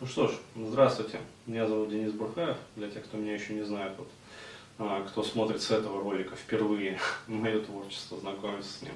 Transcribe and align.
Ну 0.00 0.06
что 0.06 0.28
ж, 0.28 0.30
здравствуйте. 0.56 1.18
Меня 1.46 1.66
зовут 1.66 1.90
Денис 1.90 2.12
Бурхаев. 2.12 2.56
Для 2.74 2.88
тех, 2.88 3.04
кто 3.04 3.18
меня 3.18 3.34
еще 3.34 3.52
не 3.52 3.64
знает, 3.64 3.92
вот, 3.98 4.08
а, 4.78 5.04
кто 5.04 5.22
смотрит 5.22 5.60
с 5.60 5.70
этого 5.70 6.02
ролика 6.02 6.34
впервые 6.36 6.98
мое 7.28 7.60
творчество, 7.60 8.18
знакомится 8.18 8.78
с 8.78 8.80
ним. 8.80 8.94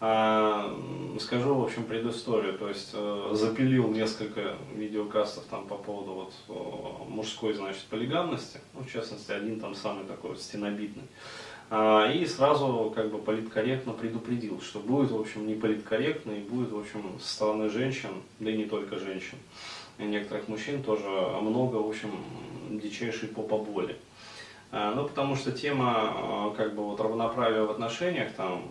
А, 0.00 0.76
скажу, 1.20 1.54
в 1.54 1.62
общем, 1.62 1.84
предысторию. 1.84 2.58
То 2.58 2.68
есть 2.68 2.90
э, 2.92 3.30
запилил 3.34 3.86
несколько 3.86 4.56
видеокастов 4.74 5.44
там 5.44 5.68
по 5.68 5.76
поводу 5.76 6.28
вот 6.48 7.08
мужской, 7.08 7.52
значит, 7.52 7.84
полигамности. 7.84 8.58
Ну, 8.74 8.80
в 8.80 8.90
частности, 8.90 9.30
один 9.30 9.60
там 9.60 9.76
самый 9.76 10.04
такой 10.06 10.30
вот 10.30 10.40
стенобитный. 10.40 11.04
А, 11.70 12.10
и 12.10 12.26
сразу 12.26 12.92
как 12.92 13.12
бы 13.12 13.18
политкорректно 13.18 13.92
предупредил, 13.92 14.60
что 14.60 14.80
будет, 14.80 15.12
в 15.12 15.20
общем, 15.20 15.46
не 15.46 15.54
политкорректно 15.54 16.32
и 16.32 16.40
будет, 16.40 16.72
в 16.72 16.78
общем, 16.80 17.20
со 17.20 17.32
стороны 17.32 17.68
женщин, 17.68 18.10
да 18.40 18.50
и 18.50 18.56
не 18.56 18.64
только 18.64 18.98
женщин 18.98 19.38
некоторых 19.98 20.48
мужчин 20.48 20.82
тоже 20.82 21.08
много, 21.40 21.76
в 21.76 21.88
общем, 21.88 22.10
дичайшей 22.70 23.28
попоболи. 23.28 23.98
А, 24.70 24.94
ну, 24.94 25.06
потому 25.06 25.36
что 25.36 25.52
тема 25.52 25.92
а, 25.94 26.54
как 26.56 26.74
бы 26.74 26.82
вот 26.82 26.98
равноправия 26.98 27.62
в 27.62 27.70
отношениях, 27.70 28.32
там, 28.32 28.64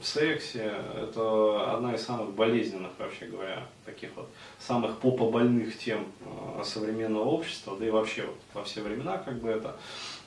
в 0.00 0.06
сексе, 0.06 0.74
это 0.94 1.72
одна 1.72 1.94
из 1.94 2.04
самых 2.04 2.34
болезненных, 2.34 2.90
вообще 2.98 3.26
говоря, 3.26 3.66
таких 3.84 4.10
вот 4.14 4.28
самых 4.58 4.98
попобольных 4.98 5.78
тем 5.78 6.06
а, 6.26 6.62
современного 6.64 7.24
общества, 7.24 7.76
да 7.78 7.86
и 7.86 7.90
вообще 7.90 8.26
вот 8.26 8.36
во 8.52 8.62
все 8.62 8.82
времена, 8.82 9.16
как 9.18 9.40
бы 9.40 9.48
это, 9.48 9.76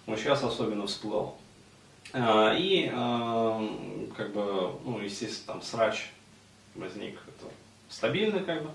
но 0.07 0.15
сейчас 0.15 0.43
особенно 0.43 0.87
всплыло. 0.87 1.35
И, 2.13 2.91
как 4.17 4.33
бы, 4.33 4.73
ну, 4.83 4.99
естественно, 4.99 5.53
там 5.53 5.61
срач 5.61 6.11
возник, 6.75 7.13
это 7.13 7.49
стабильно, 7.87 8.41
как 8.41 8.63
бы, 8.63 8.69
а, 8.69 8.73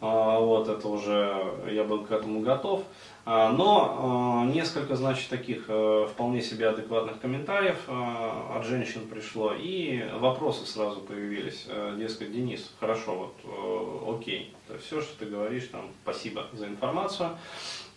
вот 0.00 0.68
это 0.68 0.88
уже 0.88 1.54
я 1.70 1.84
был 1.84 2.04
к 2.04 2.10
этому 2.10 2.40
готов. 2.40 2.84
А, 3.26 3.52
но 3.52 4.42
а, 4.42 4.46
несколько, 4.46 4.96
значит, 4.96 5.28
таких 5.28 5.66
э, 5.68 6.06
вполне 6.10 6.40
себе 6.40 6.68
адекватных 6.68 7.20
комментариев 7.20 7.76
от 7.86 8.64
женщин 8.64 9.06
пришло, 9.08 9.52
и 9.56 10.02
вопросы 10.18 10.66
сразу 10.66 11.00
появились. 11.00 11.66
Э, 11.68 11.94
дескать, 11.98 12.32
Денис, 12.32 12.72
хорошо, 12.80 13.14
вот, 13.14 13.34
э, 13.44 14.16
окей, 14.16 14.54
то 14.66 14.74
есть 14.74 14.86
все, 14.86 15.02
что 15.02 15.18
ты 15.18 15.26
говоришь, 15.26 15.68
там, 15.70 15.90
спасибо 16.02 16.46
за 16.52 16.66
информацию. 16.66 17.30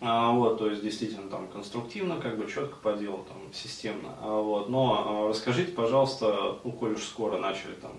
Вот, 0.00 0.58
то 0.58 0.68
есть 0.68 0.82
действительно 0.82 1.30
там 1.30 1.48
конструктивно, 1.48 2.20
как 2.20 2.36
бы 2.36 2.46
четко 2.46 2.76
по 2.76 2.92
делу, 2.92 3.24
там, 3.26 3.38
системно. 3.54 4.10
Вот, 4.20 4.68
но 4.68 5.28
расскажите, 5.28 5.72
пожалуйста, 5.72 6.58
ну, 6.62 6.72
коль 6.72 6.92
уж 6.92 7.02
скоро 7.04 7.38
начали 7.38 7.72
там 7.72 7.92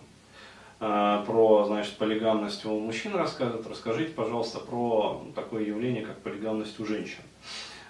про 0.80 1.66
значит, 1.68 1.98
полигамность 1.98 2.66
у 2.66 2.80
мужчин 2.80 3.16
рассказывает, 3.16 3.66
расскажите, 3.68 4.12
пожалуйста, 4.12 4.60
про 4.60 5.24
такое 5.34 5.64
явление, 5.64 6.06
как 6.06 6.22
полигамность 6.22 6.80
у 6.80 6.86
женщин. 6.86 7.24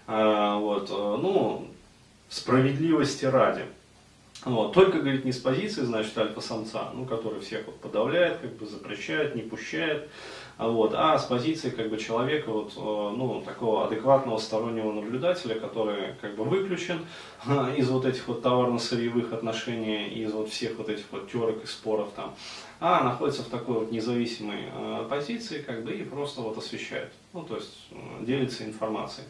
Э, 0.08 0.58
вот, 0.59 0.89
э, 0.89 0.94
ну, 0.94 1.67
справедливости 2.30 3.25
ради. 3.25 3.63
Вот. 4.45 4.73
Только, 4.73 4.99
говорит, 4.99 5.25
не 5.25 5.31
с 5.31 5.39
позиции, 5.39 5.81
значит, 5.81 6.15
альфа-самца, 6.17 6.91
ну, 6.93 7.05
который 7.05 7.41
всех 7.41 7.65
вот 7.65 7.79
подавляет, 7.79 8.38
как 8.38 8.53
бы 8.57 8.67
запрещает, 8.67 9.35
не 9.35 9.41
пущает, 9.41 10.07
вот, 10.57 10.93
а 10.93 11.17
с 11.17 11.25
позиции 11.25 11.69
как 11.69 11.89
бы 11.89 11.97
человека, 11.97 12.49
вот, 12.49 12.73
ну, 12.77 13.41
такого 13.43 13.88
адекватного 13.88 14.38
стороннего 14.38 14.93
наблюдателя, 14.93 15.55
который 15.55 16.13
как 16.21 16.35
бы 16.35 16.43
выключен 16.45 16.99
из 17.75 17.89
вот 17.89 18.05
этих 18.05 18.27
вот 18.27 18.41
товарно-сырьевых 18.43 19.33
отношений, 19.33 20.07
из 20.09 20.31
вот 20.31 20.49
всех 20.49 20.77
вот 20.77 20.89
этих 20.89 21.05
вот 21.11 21.29
терок 21.29 21.63
и 21.63 21.67
споров 21.67 22.09
там, 22.16 22.35
а 22.79 23.03
находится 23.03 23.41
в 23.41 23.47
такой 23.47 23.79
вот 23.79 23.91
независимой 23.91 24.66
э, 24.71 25.07
позиции, 25.09 25.61
как 25.61 25.83
бы, 25.83 25.91
и 25.91 26.03
просто 26.03 26.41
вот 26.41 26.57
освещает, 26.57 27.11
ну, 27.33 27.43
то 27.43 27.55
есть 27.55 27.88
э, 27.91 27.95
делится 28.25 28.63
информацией. 28.63 29.27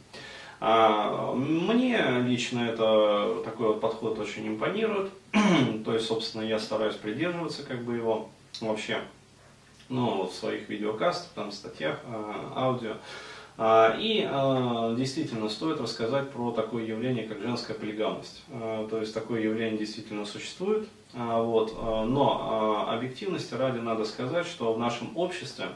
А, 0.60 1.34
мне 1.34 2.02
лично 2.26 2.60
это 2.62 3.42
такой 3.44 3.68
вот 3.68 3.82
подход 3.82 4.18
очень 4.20 4.48
импонирует, 4.48 5.12
то 5.86 5.94
есть, 5.94 6.06
собственно, 6.06 6.44
я 6.44 6.60
стараюсь 6.60 6.96
придерживаться 6.96 7.64
как 7.64 7.84
бы 7.84 7.96
его 7.96 8.30
вообще, 8.62 9.00
ну, 9.90 10.24
в 10.28 10.34
своих 10.34 10.70
видеокастах, 10.70 11.32
там, 11.36 11.52
статьях, 11.52 12.00
э, 12.06 12.34
аудио. 12.56 12.96
А, 13.58 13.96
и 13.98 14.28
а, 14.30 14.94
действительно 14.96 15.48
стоит 15.48 15.80
рассказать 15.80 16.30
про 16.32 16.52
такое 16.52 16.84
явление, 16.84 17.26
как 17.26 17.40
женская 17.40 17.74
полигамность. 17.74 18.44
А, 18.52 18.88
то 18.90 19.00
есть 19.00 19.14
такое 19.14 19.42
явление 19.42 19.78
действительно 19.78 20.26
существует. 20.26 20.88
Вот, 21.14 21.74
но 21.82 22.90
объективности 22.90 23.54
ради 23.54 23.78
надо 23.78 24.04
сказать, 24.04 24.46
что 24.46 24.74
в 24.74 24.80
нашем 24.80 25.16
обществе 25.16 25.68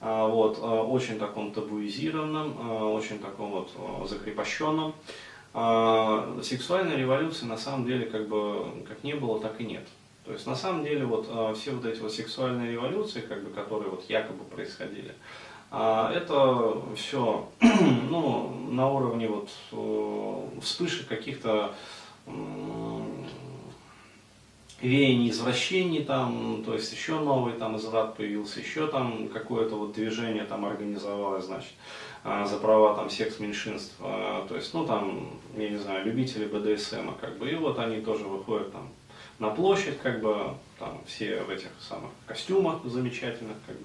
вот, 0.00 0.58
очень 0.58 1.18
таком 1.18 1.52
табуизированном, 1.52 2.92
очень 2.92 3.18
таком 3.18 3.50
вот 3.50 4.08
закрепощенном, 4.08 4.94
сексуальной 6.42 6.96
революции 6.96 7.46
на 7.46 7.56
самом 7.56 7.86
деле 7.86 8.06
как 8.06 8.28
бы 8.28 8.84
как 8.86 9.02
не 9.04 9.14
было, 9.14 9.40
так 9.40 9.60
и 9.60 9.64
нет. 9.64 9.86
То 10.26 10.32
есть 10.32 10.46
на 10.46 10.54
самом 10.54 10.84
деле 10.84 11.06
вот 11.06 11.56
все 11.56 11.70
вот 11.70 11.86
эти 11.86 12.00
вот 12.00 12.12
сексуальные 12.12 12.72
революции, 12.72 13.20
как 13.20 13.42
бы, 13.42 13.50
которые 13.50 13.90
вот 13.90 14.04
якобы 14.10 14.44
происходили, 14.44 15.14
а 15.70 16.12
это 16.12 16.80
все 16.94 17.48
ну, 17.60 18.68
на 18.70 18.90
уровне 18.90 19.28
вот 19.28 19.50
э, 19.72 20.60
вспышек 20.60 21.08
каких-то 21.08 21.72
веяний 24.80 25.30
извращений 25.30 26.04
там, 26.04 26.62
то 26.64 26.74
есть 26.74 26.92
еще 26.92 27.18
новый 27.18 27.54
там 27.54 27.76
изврат 27.76 28.16
появился, 28.16 28.60
еще 28.60 28.86
там 28.86 29.28
какое-то 29.28 29.76
вот 29.76 29.92
движение 29.92 30.44
там 30.44 30.64
организовалось, 30.66 31.46
значит, 31.46 31.72
а, 32.24 32.44
за 32.44 32.58
права 32.58 32.94
там 32.94 33.08
секс-меньшинств, 33.08 33.94
а, 34.00 34.46
то 34.46 34.56
есть, 34.56 34.74
ну 34.74 34.84
там, 34.84 35.30
я 35.56 35.70
не 35.70 35.78
знаю, 35.78 36.04
любители 36.04 36.46
БДСМа, 36.46 37.14
как 37.20 37.38
бы, 37.38 37.50
и 37.50 37.54
вот 37.54 37.78
они 37.78 38.00
тоже 38.00 38.24
выходят 38.24 38.72
там 38.72 38.88
на 39.38 39.50
площадь, 39.50 39.98
как 40.00 40.20
бы, 40.20 40.54
там 40.78 41.00
все 41.06 41.40
в 41.42 41.50
этих 41.50 41.68
самых 41.80 42.10
костюмах 42.26 42.84
замечательных, 42.84 43.56
как 43.66 43.76
бы, 43.76 43.84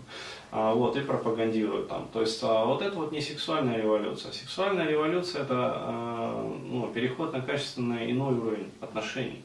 а, 0.51 0.74
вот, 0.74 0.97
и 0.97 1.01
пропагандируют 1.01 1.88
там. 1.88 2.09
То 2.12 2.22
есть 2.22 2.41
вот 2.41 2.81
это 2.81 2.97
вот 2.97 3.13
не 3.13 3.22
сексуальная 3.22 3.78
революция. 3.78 4.34
Сексуальная 4.34 4.88
революция 4.88 5.44
это 5.44 6.44
ну, 6.66 6.91
переход 6.94 7.31
на 7.31 7.41
качественно 7.41 8.09
иной 8.09 8.34
уровень 8.34 8.72
отношений. 8.81 9.44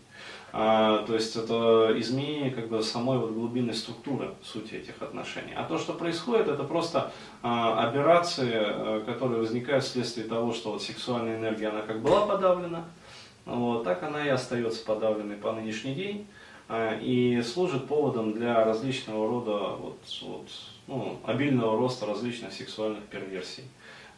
А, 0.59 1.05
то 1.05 1.13
есть 1.13 1.37
это 1.37 1.93
изменение 1.97 2.51
как 2.51 2.69
бы 2.69 2.83
самой 2.83 3.19
вот 3.19 3.33
глубинной 3.33 3.75
структуры 3.75 4.31
сути 4.43 4.77
этих 4.77 5.03
отношений. 5.03 5.53
А 5.55 5.65
то, 5.65 5.77
что 5.77 5.93
происходит, 5.93 6.49
это 6.49 6.65
просто 6.65 7.13
а, 7.43 7.87
операции, 7.87 8.53
а, 8.55 9.05
которые 9.05 9.41
возникают 9.41 9.85
вследствие 9.85 10.27
того, 10.27 10.55
что 10.55 10.73
вот 10.73 10.83
сексуальная 10.83 11.37
энергия, 11.37 11.69
она 11.69 11.83
как 11.83 12.01
была 12.01 12.25
подавлена, 12.25 12.87
вот, 13.45 13.85
так 13.85 14.03
она 14.03 14.25
и 14.25 14.31
остается 14.31 14.83
подавленной 14.83 15.37
по 15.37 15.53
нынешний 15.53 15.95
день 15.95 16.27
а, 16.71 16.99
и 16.99 17.43
служит 17.43 17.87
поводом 17.87 18.33
для 18.33 18.65
различного 18.65 19.29
рода 19.29 19.77
вот, 19.77 19.99
вот, 20.23 20.49
ну, 20.87 21.19
обильного 21.27 21.77
роста 21.77 22.07
различных 22.07 22.55
сексуальных 22.55 23.05
перверсий, 23.05 23.65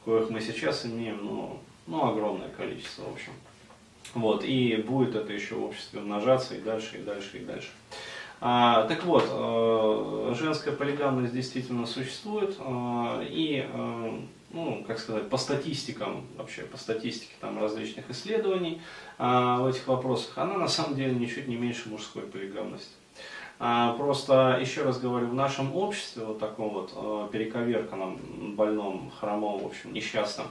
коих 0.04 0.30
мы 0.30 0.40
сейчас 0.40 0.86
имеем 0.86 1.18
ну, 1.20 1.58
ну, 1.88 2.06
огромное 2.06 2.50
количество, 2.50 3.02
в 3.02 3.14
общем. 3.14 3.32
Вот, 4.14 4.44
и 4.44 4.76
будет 4.76 5.14
это 5.14 5.32
еще 5.32 5.54
в 5.56 5.64
обществе 5.64 6.00
умножаться 6.00 6.54
и 6.54 6.60
дальше, 6.60 6.98
и 6.98 7.02
дальше, 7.02 7.38
и 7.38 7.44
дальше. 7.44 7.68
А, 8.40 8.84
так 8.84 9.04
вот, 9.04 9.24
э, 9.28 10.34
женская 10.38 10.72
полигамность 10.72 11.34
действительно 11.34 11.86
существует, 11.86 12.56
э, 12.58 13.26
и 13.28 13.66
э, 13.70 14.20
ну, 14.50 14.84
как 14.86 14.98
сказать, 14.98 15.28
по 15.28 15.36
статистикам, 15.36 16.26
вообще 16.36 16.62
по 16.62 16.76
статистике 16.76 17.32
там 17.40 17.60
различных 17.60 18.08
исследований 18.10 18.80
а, 19.18 19.60
в 19.60 19.66
этих 19.66 19.86
вопросах, 19.86 20.38
она 20.38 20.54
на 20.54 20.68
самом 20.68 20.96
деле 20.96 21.14
ничуть 21.14 21.48
не 21.48 21.56
меньше 21.56 21.88
мужской 21.88 22.22
полигамности. 22.22 22.92
А, 23.60 23.94
просто, 23.94 24.58
еще 24.60 24.84
раз 24.84 25.00
говорю, 25.00 25.26
в 25.26 25.34
нашем 25.34 25.74
обществе, 25.74 26.24
вот 26.24 26.38
таком 26.38 26.70
вот 26.70 26.92
а, 26.94 27.28
перековерканном, 27.28 28.54
больном, 28.54 29.10
хромом, 29.18 29.58
в 29.58 29.66
общем, 29.66 29.92
несчастном, 29.92 30.46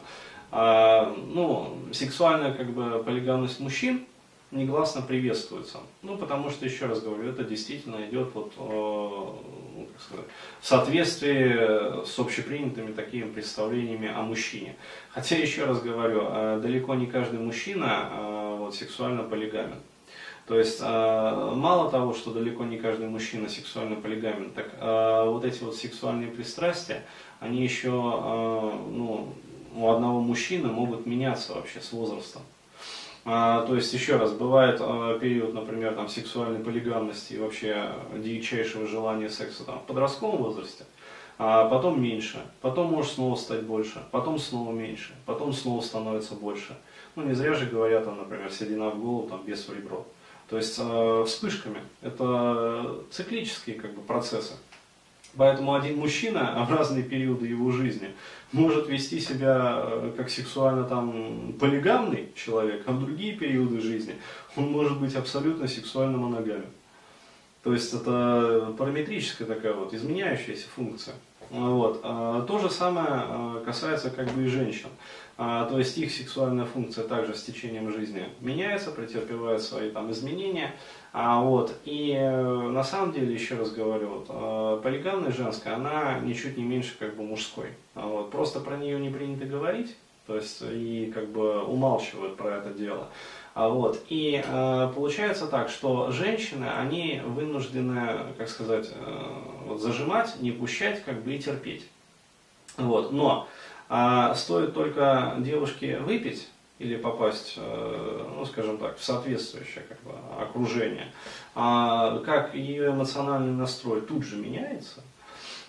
а, 0.52 1.16
ну, 1.28 1.78
сексуальная 1.92 2.54
как 2.54 2.72
бы 2.72 3.04
полигамность 3.04 3.60
мужчин– 3.60 4.06
негласно 4.52 5.02
приветствуется. 5.02 5.80
Ну, 6.02 6.18
потому 6.18 6.50
что, 6.50 6.66
еще 6.66 6.86
раз 6.86 7.02
говорю, 7.02 7.30
это 7.30 7.44
действительно 7.44 7.98
идет 8.08 8.34
вот, 8.34 8.54
э, 8.58 8.60
ну, 8.60 9.88
как 9.92 10.02
сказать, 10.02 10.26
в 10.62 10.68
соответствии 10.68 12.06
с 12.06 12.18
общепринятыми 12.18 12.94
такими 12.94 13.30
представлениями 13.30 14.10
о 14.14 14.22
мужчине. 14.22 14.76
Хотя, 15.12 15.36
еще 15.36 15.66
раз 15.66 15.82
говорю, 15.82 16.24
э, 16.24 16.60
далеко 16.62 16.96
не 16.96 17.08
каждый 17.08 17.40
мужчина 17.40 18.10
э, 18.12 18.56
вот, 18.60 18.76
сексуально 18.76 19.24
полигамен. 19.24 19.80
То 20.48 20.58
есть 20.58 20.80
мало 20.82 21.92
того, 21.92 22.14
что 22.14 22.32
далеко 22.32 22.64
не 22.64 22.78
каждый 22.78 23.10
мужчина 23.10 23.50
сексуально 23.50 23.98
полигамен, 23.98 24.52
так 24.52 24.72
вот 25.26 25.44
эти 25.44 25.62
вот 25.62 25.76
сексуальные 25.76 26.32
пристрастия, 26.32 27.04
они 27.42 27.64
еще 27.64 27.90
ну, 27.92 29.34
у 29.78 29.90
одного 29.90 30.20
мужчины 30.20 30.70
могут 30.70 31.06
меняться 31.06 31.54
вообще 31.54 31.80
с 31.80 31.92
возрастом. 31.92 32.42
А, 33.26 33.66
то 33.66 33.76
есть, 33.76 33.94
еще 33.94 34.16
раз, 34.16 34.32
бывает 34.32 34.78
а, 34.80 35.20
период, 35.20 35.54
например, 35.54 35.94
там, 35.96 36.08
сексуальной 36.08 36.60
полигамности 36.60 37.34
и 37.34 37.40
вообще 37.40 37.92
дичайшего 38.16 38.88
желания 38.88 39.30
секса 39.30 39.66
там, 39.66 39.80
в 39.80 39.84
подростковом 39.84 40.44
возрасте. 40.44 40.86
а 41.38 41.68
потом 41.70 42.02
меньше, 42.02 42.40
потом 42.62 42.88
может 42.88 43.12
снова 43.12 43.36
стать 43.36 43.64
больше, 43.64 44.02
потом 44.12 44.40
снова 44.40 44.72
меньше, 44.72 45.14
потом 45.26 45.54
снова 45.54 45.82
становится 45.82 46.36
больше. 46.36 46.76
Ну, 47.16 47.24
не 47.24 47.34
зря 47.34 47.54
же 47.54 47.66
говорят, 47.66 48.06
там, 48.06 48.18
например, 48.18 48.52
седина 48.52 48.90
в 48.90 49.00
голову, 49.00 49.28
там, 49.28 49.44
без 49.46 49.68
в 49.68 49.74
ребро. 49.74 50.06
То 50.50 50.58
есть 50.58 50.78
э, 50.80 51.24
вспышками. 51.28 51.82
Это 52.02 53.04
циклические 53.12 53.76
как 53.76 53.94
бы, 53.94 54.02
процессы. 54.02 54.54
Поэтому 55.38 55.76
один 55.76 55.98
мужчина 55.98 56.66
в 56.70 56.74
разные 56.74 57.04
периоды 57.04 57.48
его 57.48 57.72
жизни 57.72 58.10
может 58.52 58.88
вести 58.88 59.20
себя 59.20 59.84
э, 59.84 60.14
как 60.18 60.30
сексуально 60.30 60.84
там 60.84 61.54
полигамный 61.60 62.30
человек, 62.36 62.84
а 62.86 62.92
в 62.92 63.00
другие 63.00 63.34
периоды 63.34 63.80
жизни 63.80 64.16
он 64.56 64.72
может 64.72 65.00
быть 65.00 65.16
абсолютно 65.16 65.68
сексуально 65.68 66.18
моногамен. 66.18 66.66
То 67.64 67.74
есть 67.74 67.94
это 67.94 68.74
параметрическая 68.78 69.48
такая 69.48 69.74
вот 69.74 69.94
изменяющаяся 69.94 70.68
функция. 70.70 71.16
Вот. 71.50 72.02
А 72.04 72.42
то 72.42 72.60
же 72.60 72.70
самое 72.70 73.08
э, 73.10 73.64
касается 73.66 74.10
как 74.10 74.30
бы 74.32 74.44
и 74.44 74.48
женщин. 74.48 74.90
А, 75.38 75.66
то 75.66 75.78
есть 75.78 75.98
их 75.98 76.12
сексуальная 76.12 76.66
функция 76.66 77.04
также 77.04 77.36
с 77.36 77.44
течением 77.44 77.92
жизни 77.92 78.28
меняется, 78.42 78.92
претерпевает 78.92 79.62
свои 79.62 79.92
там 79.92 80.12
изменения. 80.12 80.74
А, 81.20 81.42
вот, 81.42 81.74
и 81.84 82.14
э, 82.16 82.70
на 82.70 82.84
самом 82.84 83.12
деле, 83.12 83.34
еще 83.34 83.56
раз 83.56 83.72
говорю, 83.72 84.08
вот, 84.08 84.28
э, 84.30 84.80
полигамная 84.84 85.32
женская, 85.32 85.74
она 85.74 86.20
ничуть 86.20 86.58
не 86.58 86.64
меньше 86.64 86.96
как 87.00 87.16
бы 87.16 87.24
мужской. 87.24 87.70
А, 87.96 88.06
вот, 88.06 88.30
просто 88.30 88.60
про 88.60 88.78
нее 88.78 89.00
не 89.00 89.10
принято 89.10 89.46
говорить, 89.46 89.96
то 90.28 90.36
есть 90.36 90.62
и 90.62 91.12
как 91.12 91.30
бы 91.30 91.64
умалчивают 91.64 92.38
про 92.38 92.58
это 92.58 92.70
дело. 92.70 93.08
А, 93.56 93.68
вот, 93.68 94.00
и 94.10 94.44
э, 94.46 94.92
получается 94.94 95.48
так, 95.48 95.70
что 95.70 96.12
женщины, 96.12 96.68
они 96.70 97.20
вынуждены, 97.26 98.20
как 98.38 98.48
сказать, 98.48 98.92
э, 98.94 99.24
вот, 99.66 99.82
зажимать, 99.82 100.40
не 100.40 100.52
пущать, 100.52 101.04
как 101.04 101.24
бы 101.24 101.34
и 101.34 101.40
терпеть. 101.40 101.88
Вот, 102.78 103.12
но 103.12 103.48
а 103.90 104.36
стоит 104.36 104.76
только 104.76 105.34
девушке 105.40 105.98
выпить 105.98 106.48
или 106.80 106.96
попасть, 106.96 107.56
э, 107.58 108.26
ну, 108.36 108.46
скажем 108.46 108.78
так, 108.78 108.98
в 108.98 109.04
соответствующее 109.04 109.84
как 109.88 110.00
бы, 110.02 110.12
окружение, 110.40 111.12
а 111.56 112.20
как 112.20 112.56
ее 112.56 112.90
эмоциональный 112.90 113.54
настрой 113.54 114.02
тут 114.02 114.24
же 114.24 114.38
меняется, 114.38 115.04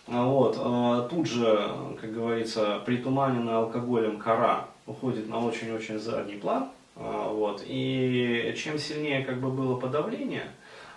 а 0.07 0.25
вот, 0.25 0.57
а 0.59 1.09
тут 1.09 1.27
же, 1.27 1.71
как 2.01 2.13
говорится, 2.13 2.81
притуманенная 2.87 3.57
алкоголем 3.57 4.19
кора 4.19 4.69
уходит 4.87 5.29
на 5.29 5.45
очень-очень 5.45 5.99
задний 5.99 6.37
план, 6.37 6.71
вот, 6.95 7.63
и 7.67 8.55
чем 8.57 8.79
сильнее 8.79 9.25
как 9.25 9.41
бы 9.41 9.51
было 9.51 9.77
подавление, 9.77 10.51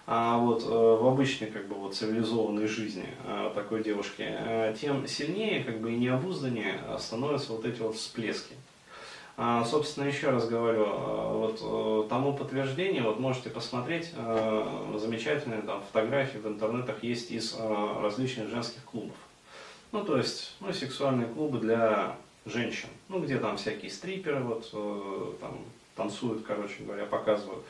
а 0.08 0.38
вот 0.38 0.64
э, 0.64 0.68
в 0.68 1.08
обычной 1.08 1.48
как 1.48 1.68
бы 1.68 1.76
вот 1.76 1.96
цивилизованной 1.96 2.68
жизни 2.68 3.06
э, 3.26 3.52
такой 3.54 3.84
девушки, 3.84 4.26
э, 4.28 4.76
тем 4.80 5.08
сильнее 5.08 5.64
как 5.64 5.80
бы 5.80 5.94
и 5.94 5.96
необузданнее 5.96 6.82
становятся 7.00 7.54
вот 7.54 7.66
эти 7.66 7.80
вот 7.80 7.96
всплески. 7.96 8.56
А, 9.38 9.64
собственно, 9.66 10.06
еще 10.06 10.30
раз 10.30 10.48
говорю, 10.48 10.86
вот 10.86 12.10
тому 12.10 12.34
подтверждение, 12.34 13.02
вот 13.02 13.20
можете 13.20 13.50
посмотреть, 13.50 14.12
замечательные 14.98 15.62
там 15.62 15.82
фотографии 15.82 16.38
в 16.38 16.48
интернетах 16.48 17.04
есть 17.04 17.32
из 17.32 17.58
различных 17.58 18.50
женских 18.50 18.84
клубов. 18.84 19.16
Ну, 19.92 20.04
то 20.04 20.18
есть, 20.18 20.56
ну, 20.60 20.72
сексуальные 20.72 21.28
клубы 21.28 21.60
для 21.60 22.16
женщин, 22.46 22.90
ну, 23.10 23.20
где 23.20 23.38
там 23.38 23.58
всякие 23.58 23.90
стриперы, 23.90 24.42
вот, 24.42 24.70
там, 25.40 25.58
танцуют, 25.96 26.44
короче 26.46 26.84
говоря, 26.84 27.06
показывают. 27.06 27.64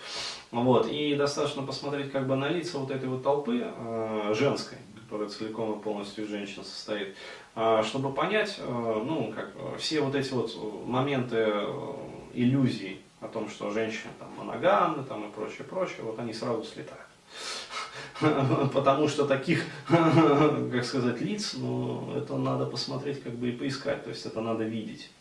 Вот. 0.51 0.87
И 0.87 1.15
достаточно 1.15 1.63
посмотреть 1.63 2.11
как 2.11 2.27
бы 2.27 2.35
на 2.35 2.49
лица 2.49 2.77
вот 2.77 2.91
этой 2.91 3.09
вот 3.09 3.23
толпы 3.23 3.63
э, 3.63 4.33
женской, 4.35 4.77
которая 5.11 5.27
целиком 5.27 5.77
и 5.77 5.83
полностью 5.83 6.23
из 6.23 6.29
женщин 6.29 6.63
состоит, 6.63 7.17
э, 7.57 7.83
чтобы 7.83 8.13
понять, 8.13 8.55
э, 8.59 9.01
ну, 9.05 9.33
как 9.35 9.51
все 9.77 9.99
вот 9.99 10.15
эти 10.15 10.31
вот 10.31 10.55
моменты 10.87 11.35
э, 11.35 11.93
иллюзий 12.33 13.01
о 13.19 13.27
том, 13.27 13.49
что 13.49 13.71
женщины 13.71 14.11
там 14.17 14.29
моногамны 14.37 15.03
там, 15.03 15.27
и 15.27 15.31
прочее, 15.33 15.65
прочее, 15.69 16.03
вот 16.03 16.17
они 16.17 16.31
сразу 16.31 16.63
слетают. 16.63 17.09
Потому 18.73 19.09
что 19.09 19.25
таких, 19.25 19.65
как 19.89 20.85
сказать, 20.85 21.19
лиц, 21.19 21.55
ну, 21.57 22.13
это 22.15 22.37
надо 22.37 22.65
посмотреть 22.65 23.21
как 23.21 23.33
бы 23.33 23.49
и 23.49 23.51
поискать, 23.51 24.05
то 24.05 24.11
есть 24.11 24.25
это 24.25 24.39
надо 24.39 24.63
видеть. 24.63 25.11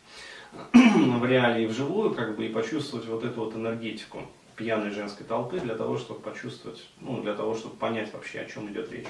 в 0.73 1.25
реалии 1.25 1.65
вживую, 1.65 2.13
как 2.13 2.37
бы 2.37 2.45
и 2.45 2.49
почувствовать 2.49 3.05
вот 3.07 3.25
эту 3.25 3.41
вот 3.41 3.55
энергетику 3.55 4.21
пьяной 4.55 4.91
женской 4.91 5.25
толпы 5.25 5.59
для 5.59 5.75
того, 5.75 5.97
чтобы 5.97 6.21
почувствовать, 6.21 6.87
ну, 6.99 7.21
для 7.21 7.33
того, 7.33 7.55
чтобы 7.55 7.75
понять 7.75 8.13
вообще, 8.13 8.41
о 8.41 8.45
чем 8.45 8.71
идет 8.71 8.91
речь. 8.91 9.07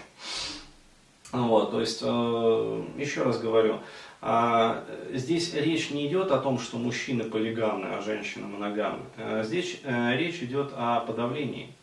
Вот, 1.32 1.72
то 1.72 1.80
есть, 1.80 2.02
э, 2.04 2.84
еще 2.98 3.24
раз 3.24 3.40
говорю, 3.40 3.80
э, 4.22 4.84
здесь 5.14 5.54
речь 5.54 5.90
не 5.90 6.08
идет 6.08 6.32
о 6.32 6.40
том, 6.40 6.60
что 6.60 6.78
мужчины 6.78 7.24
полигамны, 7.24 7.88
а 7.88 8.02
женщины 8.02 8.48
моногамны. 8.48 9.06
Э, 9.18 9.44
здесь 9.46 9.80
э, 9.84 10.18
речь 10.18 10.42
идет 10.42 10.72
о 10.76 11.00
подавлении. 11.02 11.74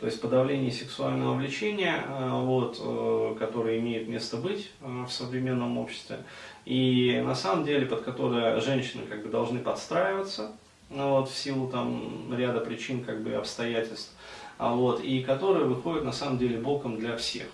То 0.00 0.06
есть 0.06 0.20
подавлении 0.20 0.68
сексуального 0.68 1.34
влечения, 1.34 2.04
вот, 2.42 3.36
которое 3.38 3.78
имеет 3.78 4.08
место 4.08 4.36
быть 4.36 4.70
в 4.80 5.08
современном 5.08 5.78
обществе 5.78 6.18
и 6.66 7.22
на 7.24 7.34
самом 7.34 7.64
деле 7.64 7.86
под 7.86 8.02
которое 8.02 8.60
женщины 8.60 9.06
как 9.06 9.22
бы 9.22 9.30
должны 9.30 9.60
подстраиваться, 9.60 10.52
ну, 10.90 11.12
вот, 11.12 11.30
в 11.30 11.34
силу 11.34 11.68
там 11.68 12.30
ряда 12.36 12.60
причин 12.60 13.04
как 13.04 13.22
бы 13.22 13.32
обстоятельств, 13.32 14.12
а 14.58 14.74
вот, 14.74 15.02
и 15.02 15.22
которые 15.22 15.64
выходят 15.64 16.04
на 16.04 16.12
самом 16.12 16.36
деле 16.36 16.58
боком 16.58 16.98
для 16.98 17.16
всех. 17.16 17.46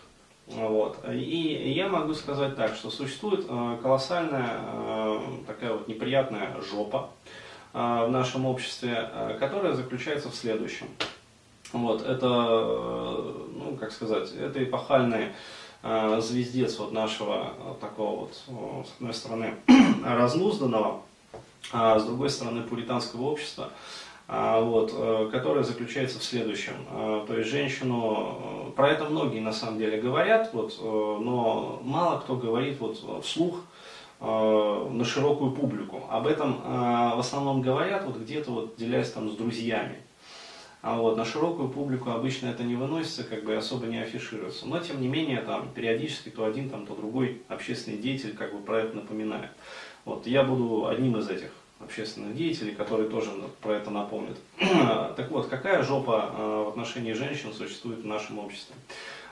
Вот. 0.47 0.99
И 1.11 1.73
я 1.75 1.89
могу 1.89 2.15
сказать 2.15 2.57
так, 2.57 2.75
что 2.75 2.91
существует 2.91 3.47
э, 3.49 3.79
колоссальная 3.81 4.61
э, 4.61 5.21
такая 5.47 5.73
вот 5.73 5.89
неприятная 5.89 6.61
жопа 6.61 7.11
э, 7.73 7.79
в 7.79 8.11
нашем 8.11 8.47
обществе, 8.47 9.09
которая 9.39 9.75
заключается 9.75 10.31
в 10.31 10.35
следующем. 10.35 10.87
Вот, 11.73 12.03
это, 12.03 12.29
ну, 12.29 13.79
как 13.81 13.93
сказать, 13.93 14.31
это 14.33 14.63
эпохальные 14.63 15.33
Э, 15.85 16.21
звездец 16.21 16.79
вот 16.79 16.93
нашего 16.93 17.55
такого 17.81 18.21
вот, 18.21 18.35
с 18.87 18.93
одной 18.99 19.15
стороны, 19.15 19.57
разнузданного, 20.05 21.03
а 21.73 21.99
с 21.99 22.05
другой 22.05 22.31
стороны, 22.31 22.63
пуританского 22.63 23.23
общества, 23.23 23.71
вот, 24.29 25.31
которое 25.31 25.65
заключается 25.65 26.19
в 26.19 26.23
следующем. 26.23 26.75
То 27.27 27.37
есть 27.37 27.51
женщину, 27.51 28.73
про 28.77 28.91
это 28.91 29.05
многие 29.05 29.41
на 29.41 29.53
самом 29.53 29.79
деле 29.79 30.01
говорят, 30.01 30.51
вот, 30.53 30.79
но 30.81 31.81
мало 31.83 32.21
кто 32.21 32.37
говорит 32.37 32.81
вот, 32.81 33.25
вслух 33.25 33.61
на 34.21 35.05
широкую 35.05 35.51
публику. 35.51 36.05
Об 36.09 36.27
этом 36.27 36.61
в 36.63 37.19
основном 37.19 37.61
говорят 37.61 38.05
вот 38.05 38.17
где-то 38.17 38.51
вот 38.51 38.77
делясь 38.77 39.11
там 39.11 39.29
с 39.31 39.35
друзьями. 39.35 39.97
А 40.81 40.97
вот 40.97 41.17
на 41.17 41.25
широкую 41.25 41.69
публику 41.69 42.11
обычно 42.11 42.49
это 42.49 42.65
не 42.65 42.75
выносится, 42.75 43.23
как 43.23 43.45
бы 43.45 43.55
особо 43.55 43.87
не 43.87 43.99
афишируется. 43.99 44.67
Но 44.67 44.81
тем 44.81 45.01
не 45.01 45.07
менее, 45.07 45.41
там 45.41 45.69
периодически 45.73 46.29
то 46.29 46.45
один, 46.45 46.71
там, 46.71 46.87
то 46.87 46.97
другой 46.97 47.43
общественный 47.49 47.99
деятель 47.99 48.35
как 48.35 48.53
бы 48.53 48.59
про 48.59 48.81
это 48.81 48.97
напоминает. 48.97 49.51
Вот 50.05 50.27
я 50.27 50.43
буду 50.43 50.89
одним 50.89 51.17
из 51.19 51.31
этих 51.31 51.53
общественных 51.85 52.37
деятелей, 52.37 52.75
которые 52.75 53.09
тоже 53.09 53.31
про 53.61 53.75
это 53.75 53.91
напомнят. 53.91 54.39
так 54.59 55.31
вот, 55.31 55.49
какая 55.49 55.83
жопа 55.83 56.31
а, 56.33 56.65
в 56.65 56.69
отношении 56.69 57.13
женщин 57.13 57.53
существует 57.53 58.01
в 58.01 58.07
нашем 58.07 58.39
обществе? 58.39 58.75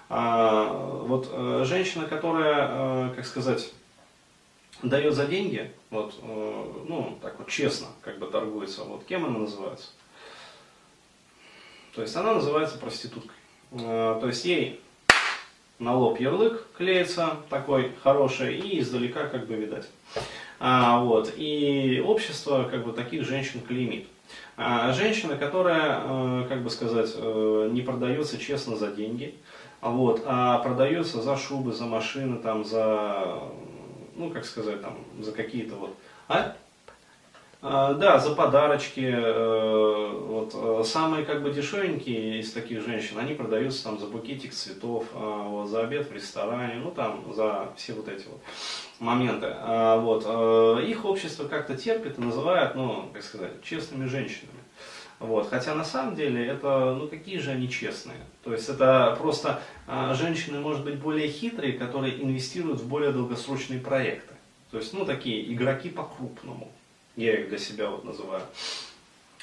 А, 0.08 0.72
вот 1.06 1.28
э, 1.30 1.64
женщина, 1.64 2.04
которая, 2.06 2.68
э, 2.70 3.12
как 3.14 3.24
сказать, 3.24 3.72
дает 4.82 5.14
за 5.14 5.26
деньги, 5.26 5.70
вот, 5.90 6.14
э, 6.20 6.84
ну, 6.88 7.18
так 7.22 7.38
вот 7.38 7.48
честно, 7.48 7.86
как 8.02 8.18
бы 8.18 8.26
торгуется, 8.26 8.82
вот 8.82 9.04
кем 9.04 9.24
она 9.24 9.38
называется? 9.38 9.90
То 11.94 12.02
есть 12.02 12.16
она 12.16 12.34
называется 12.34 12.78
проституткой. 12.78 13.36
Э, 13.72 14.18
то 14.20 14.26
есть 14.26 14.44
ей 14.44 14.80
на 15.78 15.96
лоб 15.96 16.20
ярлык 16.20 16.66
клеится 16.76 17.36
такой 17.48 17.92
хороший 18.02 18.58
и 18.58 18.80
издалека 18.80 19.28
как 19.28 19.46
бы 19.46 19.54
видать. 19.54 19.88
А, 20.60 21.00
вот. 21.00 21.32
И 21.36 22.02
общество 22.06 22.68
как 22.70 22.84
бы 22.84 22.92
таких 22.92 23.24
женщин 23.24 23.60
клеймит. 23.60 24.06
А, 24.56 24.92
женщина, 24.92 25.36
которая, 25.36 26.02
э, 26.04 26.46
как 26.48 26.62
бы 26.62 26.68
сказать, 26.68 27.10
э, 27.16 27.68
не 27.72 27.80
продается 27.80 28.38
честно 28.38 28.76
за 28.76 28.88
деньги, 28.88 29.34
вот, 29.80 30.22
а 30.26 30.58
продается 30.58 31.22
за 31.22 31.36
шубы, 31.36 31.72
за 31.72 31.86
машины, 31.86 32.36
там, 32.36 32.64
за, 32.64 33.42
ну, 34.14 34.30
как 34.30 34.44
сказать, 34.44 34.82
там, 34.82 34.98
за 35.18 35.32
какие-то 35.32 35.76
вот, 35.76 35.96
а? 36.28 36.54
А, 37.62 37.92
да, 37.92 38.18
за 38.18 38.34
подарочки. 38.34 39.06
Э, 39.14 40.12
вот, 40.12 40.54
э, 40.54 40.82
самые 40.84 41.26
как 41.26 41.42
бы 41.42 41.50
дешевенькие 41.50 42.40
из 42.40 42.52
таких 42.52 42.82
женщин, 42.86 43.18
они 43.18 43.34
продаются 43.34 43.84
там 43.84 43.98
за 43.98 44.06
букетик 44.06 44.54
цветов, 44.54 45.04
а, 45.12 45.42
вот, 45.42 45.68
за 45.68 45.82
обед 45.82 46.08
в 46.08 46.12
ресторане, 46.12 46.76
ну 46.76 46.90
там 46.90 47.22
за 47.34 47.68
все 47.76 47.92
вот 47.92 48.08
эти 48.08 48.26
вот 48.28 48.40
моменты. 48.98 49.48
А, 49.50 49.98
вот, 49.98 50.24
э, 50.26 50.86
их 50.86 51.04
общество 51.04 51.48
как-то 51.48 51.76
терпит 51.76 52.18
и 52.18 52.22
называет, 52.22 52.74
ну, 52.76 53.10
как 53.12 53.22
сказать, 53.22 53.62
честными 53.62 54.06
женщинами. 54.06 54.58
Вот. 55.18 55.50
Хотя 55.50 55.74
на 55.74 55.84
самом 55.84 56.14
деле 56.14 56.46
это, 56.46 56.96
ну 56.98 57.06
какие 57.06 57.38
же 57.40 57.50
они 57.50 57.68
честные. 57.68 58.16
То 58.42 58.54
есть 58.54 58.70
это 58.70 59.14
просто 59.20 59.60
женщины, 60.14 60.60
может 60.60 60.82
быть, 60.82 60.94
более 60.94 61.28
хитрые, 61.28 61.74
которые 61.74 62.24
инвестируют 62.24 62.80
в 62.80 62.88
более 62.88 63.12
долгосрочные 63.12 63.80
проекты. 63.80 64.32
То 64.70 64.78
есть, 64.78 64.94
ну 64.94 65.04
такие 65.04 65.52
игроки 65.52 65.90
по-крупному. 65.90 66.72
Я 67.20 67.38
их 67.38 67.50
для 67.50 67.58
себя 67.58 67.90
вот 67.90 68.04
называю. 68.04 68.42